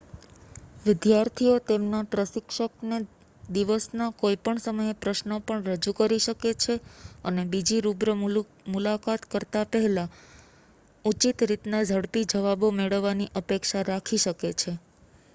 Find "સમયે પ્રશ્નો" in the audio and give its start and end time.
4.63-5.35